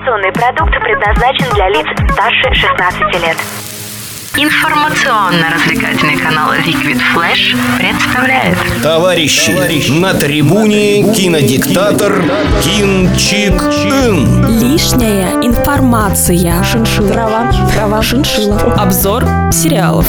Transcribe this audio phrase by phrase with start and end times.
[0.00, 3.36] Информационный продукт предназначен для лиц старше 16 лет.
[4.34, 12.22] Информационно-развлекательный канал Liquid Flash представляет Товарищи, на трибуне кинодиктатор
[12.62, 14.46] Кин Чик Ин.
[14.58, 16.62] Лишняя информация.
[16.64, 17.12] Шиншилла.
[17.12, 17.52] Трава.
[17.74, 18.02] Трава.
[18.02, 18.58] Шиншилла.
[18.78, 20.06] Обзор сериалов.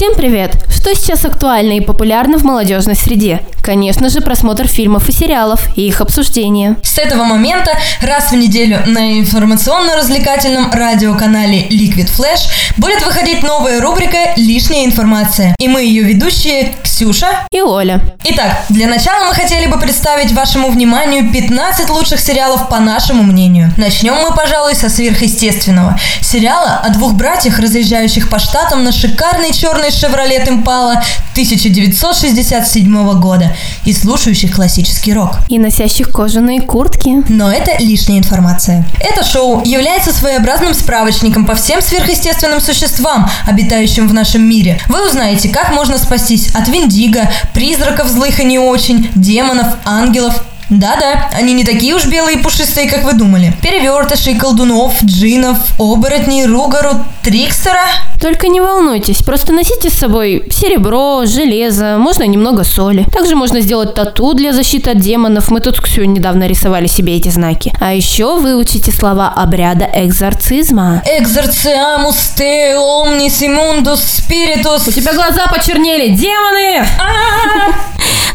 [0.00, 0.56] Всем привет!
[0.74, 3.42] Что сейчас актуально и популярно в молодежной среде?
[3.62, 6.76] Конечно же, просмотр фильмов и сериалов и их обсуждение.
[6.82, 14.32] С этого момента раз в неделю на информационно-развлекательном радиоканале Liquid Flash будет выходить новая рубрика
[14.36, 15.54] «Лишняя информация».
[15.58, 18.00] И мы ее ведущие Ксюша и Оля.
[18.24, 23.70] Итак, для начала мы хотели бы представить вашему вниманию 15 лучших сериалов по нашему мнению.
[23.76, 26.00] Начнем мы, пожалуй, со сверхъестественного.
[26.22, 33.54] Сериала о двух братьях, разъезжающих по штатам на шикарной черной Chevrolet Impala 1967 года
[33.84, 35.38] и слушающих классический рок.
[35.48, 37.22] И носящих кожаные куртки.
[37.28, 38.86] Но это лишняя информация.
[39.00, 44.80] Это шоу является своеобразным справочником по всем сверхъестественным существам, обитающим в нашем мире.
[44.88, 51.28] Вы узнаете, как можно спастись от Виндиго, призраков злых и не очень, демонов, ангелов да-да,
[51.32, 53.52] они не такие уж белые и пушистые, как вы думали.
[53.60, 57.82] Перевертышей, колдунов, джинов, оборотней, ругару, трикстера.
[58.20, 63.04] Только не волнуйтесь, просто носите с собой серебро, железо, можно немного соли.
[63.12, 65.50] Также можно сделать тату для защиты от демонов.
[65.50, 67.72] Мы тут Ксю недавно рисовали себе эти знаки.
[67.80, 71.02] А еще выучите слова обряда экзорцизма.
[71.04, 74.86] Экзорциамус те омнис имундус спиритус.
[74.86, 76.86] У тебя глаза почернели, демоны!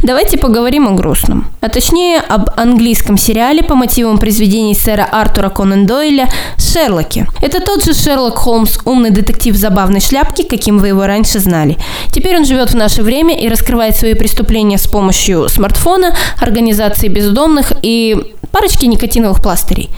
[0.05, 1.47] Давайте поговорим о грустном.
[1.61, 7.25] А точнее об английском сериале по мотивам произведений сэра Артура Конан Дойля «Шерлоки».
[7.41, 11.79] Это тот же Шерлок Холмс, умный детектив забавной шляпки, каким вы его раньше знали.
[12.11, 17.73] Теперь он живет в наше время и раскрывает свои преступления с помощью смартфона, организации бездомных
[17.81, 19.89] и парочки никотиновых пластырей.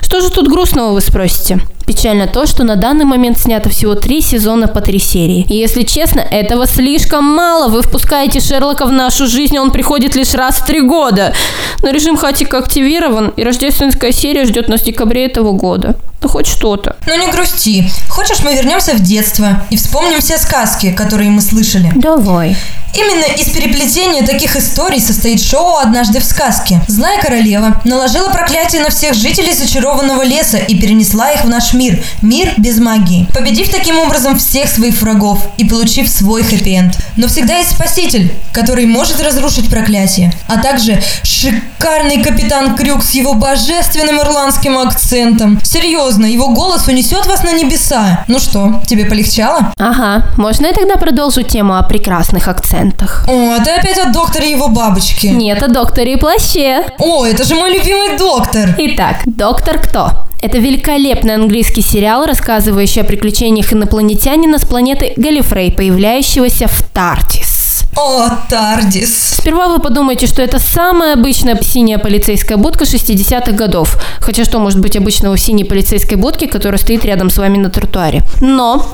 [0.00, 1.60] Что же тут грустного, вы спросите?
[1.92, 5.44] Печально то, что на данный момент снято всего три сезона по три серии.
[5.46, 7.68] И если честно, этого слишком мало.
[7.68, 11.34] Вы впускаете Шерлока в нашу жизнь, он приходит лишь раз в три года.
[11.82, 15.96] Но режим Хатика активирован, и рождественская серия ждет нас в декабре этого года.
[16.22, 16.96] Ну хоть что-то.
[17.06, 17.90] Ну не грусти.
[18.08, 21.92] Хочешь, мы вернемся в детство и вспомним все сказки, которые мы слышали?
[21.94, 22.56] Давай.
[22.94, 26.82] Именно из переплетения таких историй состоит шоу «Однажды в сказке».
[26.88, 31.81] Злая королева наложила проклятие на всех жителей зачарованного леса и перенесла их в наш мир.
[32.22, 33.26] Мир без магии.
[33.34, 36.96] Победив таким образом всех своих врагов и получив свой хэппи-энд.
[37.16, 40.32] Но всегда есть спаситель, который может разрушить проклятие.
[40.46, 45.60] А также шикарный капитан Крюк с его божественным ирландским акцентом.
[45.64, 48.24] Серьезно, его голос унесет вас на небеса.
[48.28, 49.72] Ну что, тебе полегчало?
[49.78, 53.24] Ага, можно я тогда продолжу тему о прекрасных акцентах?
[53.28, 55.30] О, ты опять о докторе и его бабочке.
[55.30, 56.84] Нет, о докторе и плаще.
[56.98, 58.74] О, это же мой любимый доктор.
[58.78, 60.26] Итак, доктор кто?
[60.42, 67.51] Это великолепный английский сериал, рассказывающий о приключениях инопланетянина с планеты Галифрей, появляющегося в Тартис.
[67.94, 69.36] О, Тардис.
[69.36, 73.98] Сперва вы подумаете, что это самая обычная синяя полицейская будка 60-х годов.
[74.20, 77.68] Хотя что может быть обычного в синей полицейской будке, которая стоит рядом с вами на
[77.68, 78.22] тротуаре?
[78.40, 78.86] Но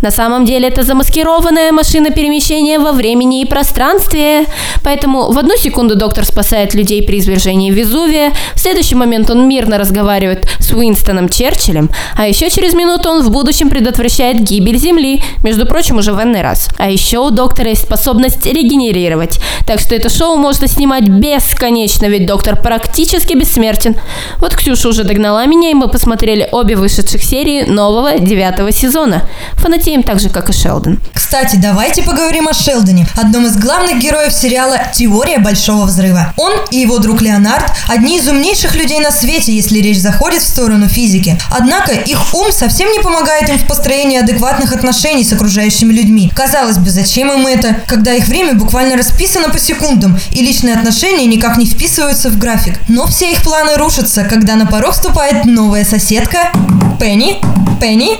[0.00, 4.44] на самом деле это замаскированная машина перемещения во времени и пространстве.
[4.84, 9.76] Поэтому в одну секунду доктор спасает людей при извержении Везувия, в следующий момент он мирно
[9.76, 15.66] разговаривает с Уинстоном Черчиллем, а еще через минуту он в будущем предотвращает гибель Земли, между
[15.66, 16.68] прочим, уже в энный раз.
[16.78, 22.26] А еще у доктора есть способность регенерировать, так что это шоу можно снимать бесконечно, ведь
[22.26, 23.96] доктор практически бессмертен.
[24.38, 29.28] Вот Ксюша уже догнала меня, и мы посмотрели обе вышедших серии нового девятого сезона.
[29.54, 30.98] Фанатеем так же, как и Шелдон.
[31.12, 36.32] Кстати, давайте поговорим о Шелдоне, одном из главных героев сериала «Теория Большого Взрыва».
[36.36, 40.46] Он и его друг Леонард– одни из умнейших людей на свете, если речь заходит в
[40.46, 41.38] сторону физики.
[41.50, 46.30] Однако их ум совсем не помогает им в построении адекватных отношений с окружающими людьми.
[46.34, 51.26] Казалось бы, зачем им это, когда их время буквально расписано по секундам, и личные отношения
[51.26, 52.78] никак не вписываются в график.
[52.88, 56.52] Но все их планы рушатся, когда на порог вступает новая соседка
[57.00, 57.38] Пенни,
[57.80, 58.10] Пенни,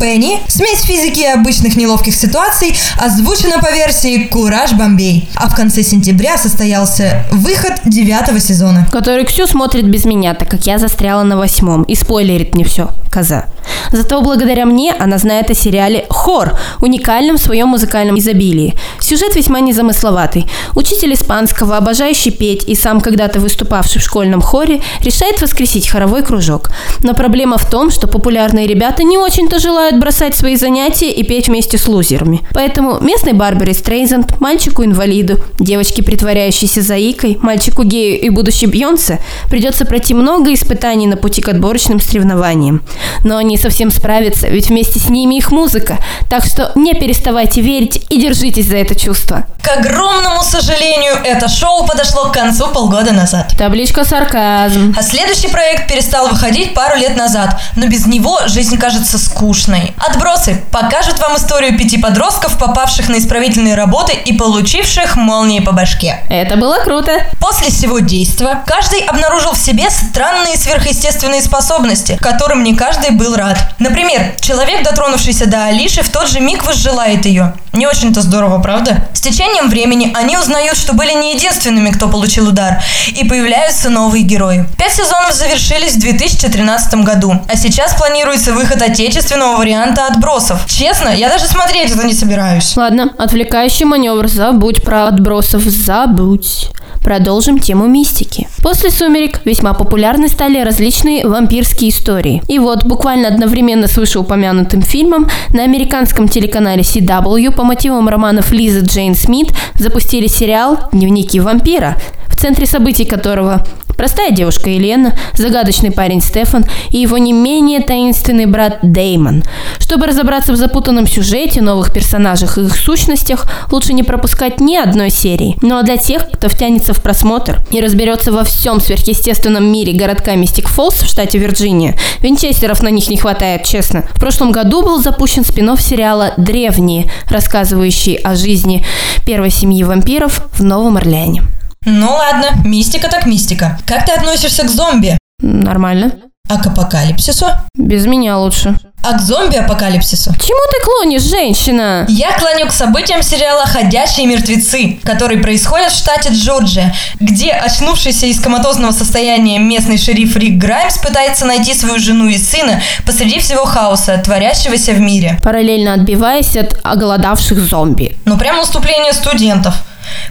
[0.00, 5.28] Пенни, смесь физики и обычных неловких ситуаций, озвучена по версии «Кураж Бомбей».
[5.34, 8.88] А в конце сентября состоялся выход девятого сезона.
[8.90, 12.88] Который Ксю смотрит без меня, так как я застряла на восьмом и спойлерит мне все,
[13.10, 13.46] коза.
[13.92, 18.74] Зато благодаря мне она знает о сериале «Хор», уникальном своем музыкальном изобилии.
[19.00, 20.46] Сюжет весьма незамысловатый.
[20.74, 26.70] Учитель испанского, обожающий петь и сам когда-то выступавший в школьном хоре, решает воскресить хоровой кружок.
[27.02, 31.24] Но проблема в том, что популярные ребята не очень-то желают желают бросать свои занятия и
[31.24, 32.42] петь вместе с лузерами.
[32.52, 40.54] Поэтому местной Барбаре Стрейзенд, мальчику-инвалиду, девочке, притворяющейся заикой, мальчику-гею и будущей Бьонсе придется пройти много
[40.54, 42.82] испытаний на пути к отборочным соревнованиям.
[43.24, 45.98] Но они совсем справятся, ведь вместе с ними их музыка.
[46.28, 49.46] Так что не переставайте верить и держитесь за это чувство.
[49.62, 53.54] К огромному сожалению, это шоу подошло к концу полгода назад.
[53.58, 54.94] Табличка сарказм.
[54.96, 59.79] А следующий проект перестал выходить пару лет назад, но без него жизнь кажется скучной.
[59.96, 66.20] Отбросы покажут вам историю пяти подростков, попавших на исправительные работы и получивших молнии по башке.
[66.28, 67.12] Это было круто.
[67.40, 73.58] После всего действа каждый обнаружил в себе странные сверхъестественные способности, которым не каждый был рад.
[73.78, 77.54] Например, человек, дотронувшийся до Алиши, в тот же миг возжелает ее.
[77.72, 79.08] Не очень-то здорово, правда?
[79.12, 84.24] С течением времени они узнают, что были не единственными, кто получил удар, и появляются новые
[84.24, 84.66] герои.
[84.76, 90.66] Пять сезонов завершились в 2013 году, а сейчас планируется выход отечественного варианта отбросов.
[90.66, 92.76] Честно, я даже смотреть это не собираюсь.
[92.76, 96.70] Ладно, отвлекающий маневр, забудь про отбросов, забудь.
[97.02, 98.46] Продолжим тему мистики.
[98.62, 102.42] После «Сумерек» весьма популярны стали различные вампирские истории.
[102.46, 108.80] И вот, буквально одновременно с вышеупомянутым фильмом, на американском телеканале CW по мотивам романов Лизы
[108.84, 111.96] Джейн Смит запустили сериал «Дневники вампира»,
[112.28, 113.66] в центре событий которого
[114.00, 119.44] Простая девушка Елена, загадочный парень Стефан и его не менее таинственный брат Деймон.
[119.78, 125.10] Чтобы разобраться в запутанном сюжете, новых персонажах и их сущностях, лучше не пропускать ни одной
[125.10, 125.58] серии.
[125.60, 130.34] Ну а для тех, кто втянется в просмотр и разберется во всем сверхъестественном мире городка
[130.34, 134.06] Мистик Фоллс в штате Вирджиния, винчестеров на них не хватает, честно.
[134.14, 138.82] В прошлом году был запущен спин сериала «Древние», рассказывающий о жизни
[139.26, 141.42] первой семьи вампиров в Новом Орлеане.
[141.86, 143.78] Ну ладно, мистика так мистика.
[143.86, 145.16] Как ты относишься к зомби?
[145.40, 146.12] Нормально.
[146.50, 147.46] А к апокалипсису?
[147.74, 148.74] Без меня лучше.
[149.02, 150.34] А к зомби-апокалипсису?
[150.34, 152.04] Чему ты клонишь, женщина?
[152.08, 158.40] Я клоню к событиям сериала «Ходячие мертвецы», который происходит в штате Джорджия, где очнувшийся из
[158.40, 164.18] коматозного состояния местный шериф Рик Граймс пытается найти свою жену и сына посреди всего хаоса,
[164.18, 165.38] творящегося в мире.
[165.42, 168.18] Параллельно отбиваясь от оголодавших зомби.
[168.26, 169.76] Ну прям наступление студентов.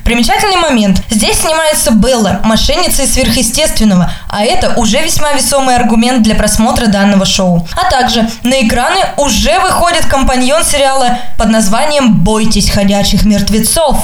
[0.04, 1.02] Примечательный момент.
[1.10, 7.26] Здесь снимается Белла, мошенница из сверхъестественного, а это уже весьма весомый аргумент для просмотра данного
[7.26, 7.68] шоу.
[7.76, 13.98] А также на экраны уже выходит компаньон сериала под названием «Бойтесь ходячих мертвецов»,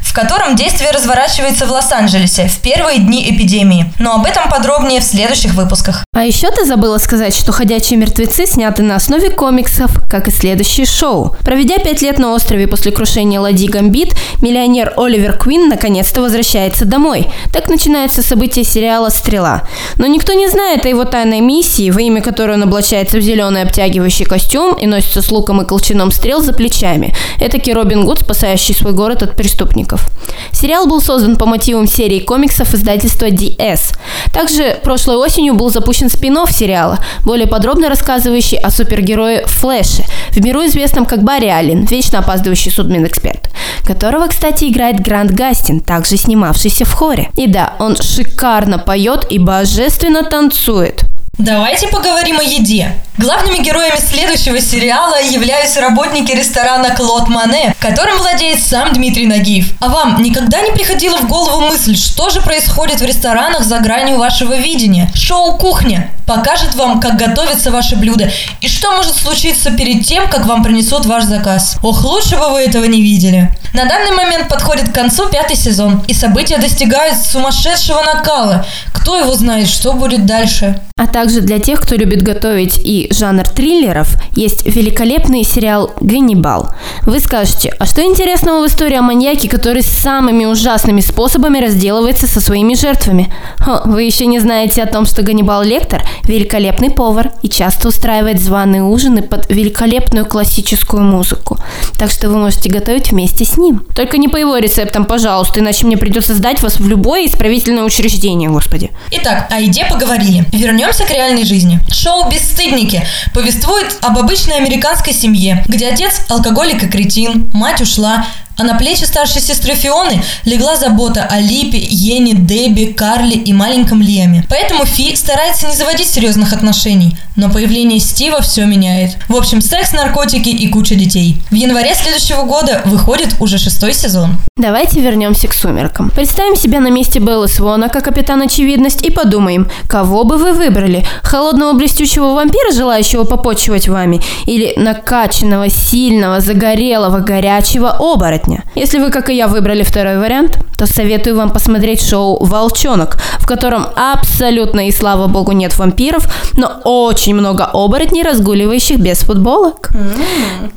[0.00, 3.92] в котором действие разворачивается в Лос-Анджелесе в первые дни эпидемии.
[3.98, 6.04] Но об этом подробнее в следующих выпусках.
[6.12, 10.86] А еще ты забыла сказать, что «Ходячие мертвецы» сняты на основе комиксов, как и следующее
[10.86, 11.34] шоу.
[11.40, 17.28] Проведя пять лет на острове после крушения ладьи Гамбит, миллионер Оливер Квин наконец-то возвращается домой.
[17.52, 19.62] Так начинается событие сериала «Стрела».
[19.98, 23.62] Но никто не знает о его тайной миссии, во имя которой он облачается в зеленый
[23.62, 27.14] обтягивающий костюм и носится с луком и колчаном стрел за плечами.
[27.38, 30.08] Это Робин Гуд, спасающий свой город от преступников.
[30.50, 33.96] Сериал был создан по мотивам серии комиксов издательства DS.
[34.32, 40.64] Также прошлой осенью был запущен спин сериала, более подробно рассказывающий о супергерое Флэше, в миру
[40.64, 43.50] известном как Барри Аллен, вечно опаздывающий судмин-эксперт,
[43.86, 47.28] которого, кстати, играет Грант Гастин, также снимавшийся в хоре.
[47.36, 51.04] И да, он шикарно поет и божественно танцует.
[51.38, 52.92] Давайте поговорим о еде.
[53.16, 59.72] Главными героями следующего сериала являются работники ресторана Клод Мане, которым владеет сам Дмитрий Нагиев.
[59.80, 64.18] А вам никогда не приходила в голову мысль, что же происходит в ресторанах за гранью
[64.18, 65.10] вашего видения?
[65.14, 68.30] Шоу «Кухня» покажет вам, как готовятся ваши блюда
[68.60, 71.78] и что может случиться перед тем, как вам принесут ваш заказ.
[71.82, 73.50] Ох, лучше бы вы этого не видели.
[73.72, 78.66] На данный момент подходит к концу пятый сезон, и события достигают сумасшедшего накала.
[78.92, 80.78] Кто его знает, что будет дальше?
[80.96, 86.70] А также для тех, кто любит готовить и жанр триллеров, есть великолепный сериал «Ганнибал».
[87.02, 92.40] Вы скажете, а что интересного в истории о маньяке, который самыми ужасными способами разделывается со
[92.40, 93.32] своими жертвами?
[93.66, 98.40] О, вы еще не знаете о том, что Ганнибал Лектор– великолепный повар и часто устраивает
[98.40, 101.58] званые ужины под великолепную классическую музыку.
[101.98, 103.86] Так что вы можете готовить вместе с ним.
[103.94, 108.48] Только не по его рецептам, пожалуйста, иначе мне придется сдать вас в любое исправительное учреждение,
[108.48, 108.90] господи.
[109.10, 110.44] Итак, о еде поговорили.
[110.52, 111.80] Вернемся к реальной жизни.
[111.92, 118.26] Шоу «Бесстыдники» повествует об обычной американской семье, где отец– алкоголик и кретин, мать ушла,
[118.58, 124.02] А на плечи старшей сестры Фионы легла забота о Липе, Йене, Дебби, Карли и маленьком
[124.02, 124.44] Лиаме.
[124.48, 129.16] Поэтому Фи старается не заводить серьезных отношений, но появление Стива все меняет.
[129.28, 131.38] В общем, секс, наркотики и куча детей.
[131.50, 134.36] В январе следующего года выходит уже шестой сезон.
[134.56, 136.10] Давайте вернемся к «Сумеркам».
[136.10, 141.06] Представим себя на месте Беллы Свона как капитан Очевидность и подумаем, кого бы вы выбрали?
[141.22, 144.20] Холодного блестящего вампира, желающего попочивать вами?
[144.44, 148.41] Или накачанного, сильного, загорелого, горячего оборотня?
[148.74, 153.46] Если вы, как и я, выбрали второй вариант, то советую вам посмотреть шоу «Волчонок», в
[153.46, 159.90] котором абсолютно и слава богу нет вампиров, но очень много оборотней, разгуливающих без футболок.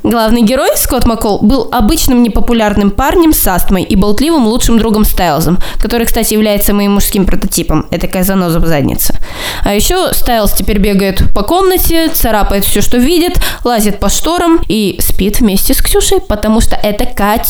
[0.02, 5.58] Главный герой, Скотт Маккол, был обычным непопулярным парнем с астмой и болтливым лучшим другом Стайлзом,
[5.80, 7.86] который, кстати, является моим мужским прототипом.
[7.90, 9.18] Это такая заноза в заднице.
[9.64, 14.98] А еще Стайлз теперь бегает по комнате, царапает все, что видит, лазит по шторам и
[15.00, 17.06] спит вместе с Ксюшей, потому что это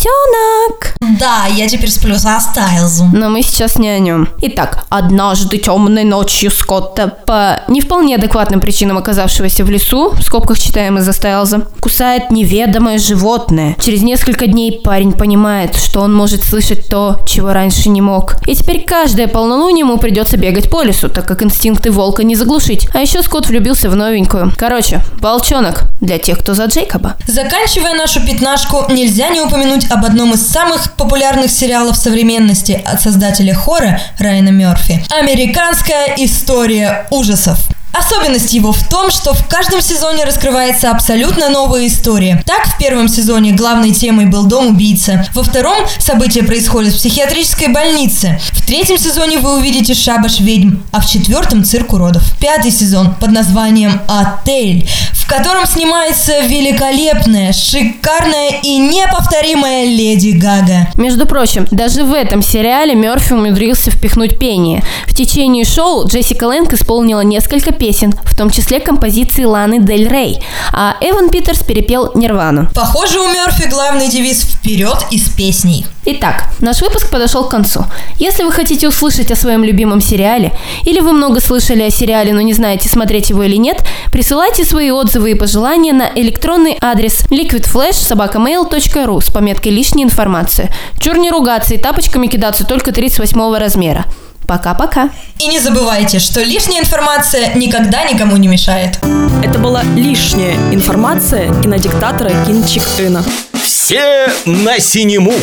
[0.06, 0.94] котенок.
[1.18, 3.12] Да, я теперь сплю со Стайлзом.
[3.12, 4.28] Но мы сейчас не о нем.
[4.42, 10.58] Итак, однажды темной ночью Скотта по не вполне адекватным причинам оказавшегося в лесу, в скобках
[10.58, 13.76] читаем из-за Стайлза, кусает неведомое животное.
[13.80, 18.36] Через несколько дней парень понимает, что он может слышать то, чего раньше не мог.
[18.46, 22.88] И теперь каждое полнолуние ему придется бегать по лесу, так как инстинкты волка не заглушить.
[22.92, 24.52] А еще Скотт влюбился в новенькую.
[24.56, 27.16] Короче, волчонок для тех, кто за Джейкоба.
[27.26, 33.54] Заканчивая нашу пятнашку, нельзя не упомянуть об одном из самых популярных сериалов современности от создателя
[33.54, 35.02] хора Райана Мерфи.
[35.10, 37.58] Американская история ужасов.
[37.96, 42.42] Особенность его в том, что в каждом сезоне раскрывается абсолютно новая история.
[42.44, 45.26] Так, в первом сезоне главной темой был дом убийцы.
[45.34, 48.38] Во втором события происходят в психиатрической больнице.
[48.52, 52.22] В третьем сезоне вы увидите шабаш ведьм, а в четвертом цирк уродов.
[52.38, 60.88] Пятый сезон под названием «Отель», в котором снимается великолепная, шикарная и неповторимая Леди Гага.
[60.96, 64.84] Между прочим, даже в этом сериале Мерфи умудрился впихнуть пение.
[65.06, 67.85] В течение шоу Джессика Лэнг исполнила несколько песен,
[68.24, 72.68] в том числе композиции Ланы Дель Рей, а Эван Питерс перепел Нирвану.
[72.74, 75.86] Похоже, у Мерфи главный девиз «Вперед из песней».
[76.08, 77.84] Итак, наш выпуск подошел к концу.
[78.18, 80.52] Если вы хотите услышать о своем любимом сериале,
[80.84, 84.92] или вы много слышали о сериале, но не знаете, смотреть его или нет, присылайте свои
[84.92, 90.72] отзывы и пожелания на электронный адрес liquidflash.sobakamail.ru с пометкой «Лишняя информация».
[91.00, 94.06] Чур не ругаться и тапочками кидаться только 38 размера.
[94.46, 95.10] Пока-пока.
[95.38, 98.98] И не забывайте, что лишняя информация никогда никому не мешает.
[99.42, 103.24] Это была лишняя информация кинодиктатора Кин Чик Ына.
[103.62, 105.34] Все на синему.